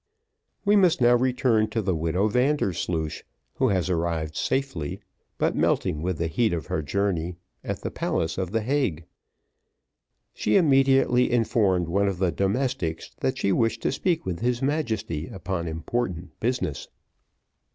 [0.65, 3.21] We must now return to the widow Vandersloosh,
[3.53, 4.99] who has arrived safely,
[5.37, 9.05] but melting with the heat of her journey, at the Palace of the Hague.
[10.33, 15.27] She immediately informed one of the domestics that she wished to speak with his Majesty
[15.27, 16.87] upon important business.